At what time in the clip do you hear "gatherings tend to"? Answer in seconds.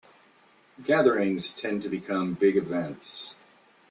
0.83-1.89